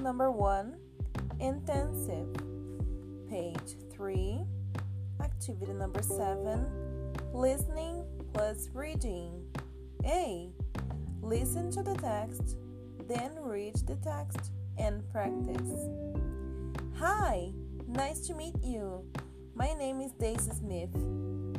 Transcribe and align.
number 0.00 0.30
1 0.30 0.74
Intensive. 1.40 2.34
Page 3.28 3.76
3 3.92 4.40
Activity 5.22 5.74
number 5.74 6.00
7 6.00 6.64
Listening 7.34 8.06
plus 8.32 8.70
reading. 8.72 9.44
A. 10.06 10.48
Listen 11.20 11.70
to 11.72 11.82
the 11.82 11.94
text, 11.96 12.56
then 13.08 13.32
read 13.42 13.74
the 13.86 13.96
text 13.96 14.52
and 14.78 15.06
practice. 15.12 15.70
Hi, 16.98 17.52
nice 17.86 18.20
to 18.28 18.34
meet 18.34 18.54
you. 18.62 19.04
My 19.54 19.74
name 19.74 20.00
is 20.00 20.12
Daisy 20.12 20.52
Smith. 20.52 20.94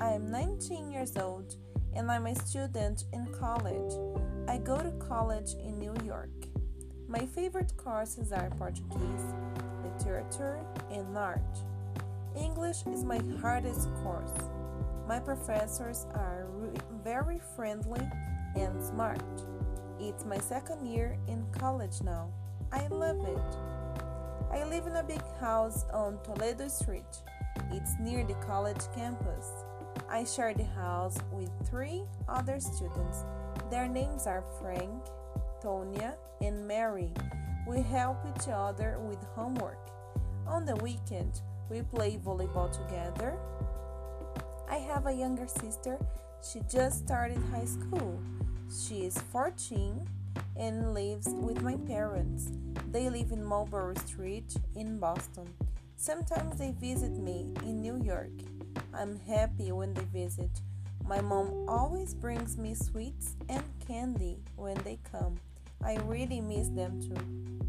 I 0.01 0.13
am 0.13 0.31
19 0.31 0.89
years 0.89 1.15
old 1.15 1.57
and 1.95 2.09
I'm 2.09 2.25
a 2.25 2.33
student 2.33 3.03
in 3.13 3.27
college. 3.39 3.93
I 4.47 4.57
go 4.57 4.77
to 4.77 4.91
college 5.07 5.53
in 5.63 5.77
New 5.77 5.93
York. 6.03 6.46
My 7.09 7.25
favorite 7.25 7.71
courses 7.77 8.33
are 8.33 8.49
Portuguese, 8.57 9.33
literature, 9.81 10.59
and 10.91 11.17
art. 11.17 11.39
English 12.35 12.83
is 12.85 13.05
my 13.05 13.21
hardest 13.39 13.87
course. 14.03 14.33
My 15.07 15.17
professors 15.17 16.05
are 16.15 16.45
very 17.05 17.39
friendly 17.55 18.05
and 18.57 18.83
smart. 18.83 19.23
It's 20.01 20.25
my 20.25 20.37
second 20.37 20.85
year 20.85 21.17
in 21.29 21.45
college 21.57 22.01
now. 22.03 22.29
I 22.73 22.87
love 22.87 23.25
it. 23.25 23.57
I 24.51 24.65
live 24.65 24.85
in 24.85 24.97
a 24.97 25.03
big 25.03 25.23
house 25.39 25.85
on 25.93 26.19
Toledo 26.25 26.67
Street. 26.67 27.23
It's 27.71 27.95
near 28.01 28.25
the 28.25 28.35
college 28.45 28.83
campus. 28.93 29.47
I 30.09 30.25
share 30.25 30.53
the 30.53 30.65
house 30.65 31.17
with 31.31 31.51
three 31.69 32.03
other 32.27 32.59
students. 32.59 33.23
Their 33.71 33.87
names 33.87 34.27
are 34.27 34.43
Frank, 34.59 35.03
Tonya, 35.67 36.13
and 36.39 36.65
Mary. 36.65 37.11
We 37.67 37.81
help 37.81 38.19
each 38.25 38.47
other 38.47 38.99
with 39.01 39.21
homework. 39.35 39.89
On 40.47 40.63
the 40.63 40.77
weekend, 40.77 41.41
we 41.69 41.81
play 41.81 42.17
volleyball 42.25 42.71
together. 42.71 43.37
I 44.69 44.77
have 44.77 45.07
a 45.07 45.11
younger 45.11 45.45
sister. 45.45 45.99
She 46.41 46.61
just 46.71 46.99
started 46.99 47.39
high 47.51 47.65
school. 47.65 48.17
She 48.71 49.03
is 49.03 49.17
14 49.33 50.07
and 50.55 50.93
lives 50.93 51.27
with 51.27 51.61
my 51.61 51.75
parents. 51.75 52.49
They 52.93 53.09
live 53.09 53.33
in 53.33 53.43
Mulberry 53.43 53.97
Street 54.05 54.55
in 54.77 54.99
Boston. 54.99 55.49
Sometimes 55.97 56.57
they 56.57 56.71
visit 56.79 57.11
me 57.11 57.53
in 57.63 57.81
New 57.81 58.01
York. 58.01 58.31
I'm 58.93 59.19
happy 59.27 59.73
when 59.73 59.93
they 59.93 60.05
visit. 60.13 60.61
My 61.05 61.19
mom 61.19 61.65
always 61.67 62.13
brings 62.13 62.57
me 62.57 62.73
sweets 62.73 63.35
and 63.49 63.63
candy 63.85 64.37
when 64.55 64.75
they 64.85 64.99
come. 65.11 65.37
I 65.83 65.95
really 66.05 66.41
miss 66.41 66.69
them 66.69 66.99
too. 67.01 67.66